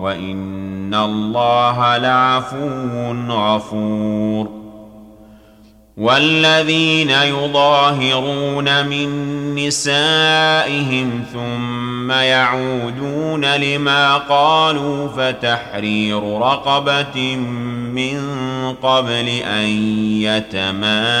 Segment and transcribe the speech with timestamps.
[0.00, 4.60] وان الله لعفو غفور
[5.96, 9.10] والذين يظاهرون من
[9.54, 17.36] نسائهم ثم يعودون لما قالوا فتحرير رقبه
[17.94, 18.20] من
[18.82, 19.68] قبل ان
[20.22, 21.20] يتماسا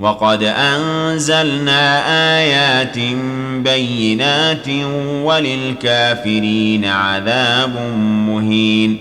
[0.00, 2.02] وقد أنزلنا
[2.38, 2.98] آيات
[3.58, 4.68] بينات
[5.24, 7.96] وللكافرين عذاب
[8.28, 8.98] مهين.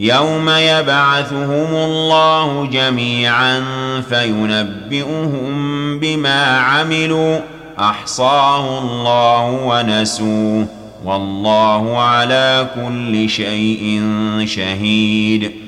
[0.00, 3.64] يوم يبعثهم الله جميعا
[4.08, 7.38] فينبئهم بما عملوا.
[7.78, 10.66] أحصاه الله ونسوه.
[11.04, 14.02] والله على كل شيء
[14.44, 15.67] شهيد.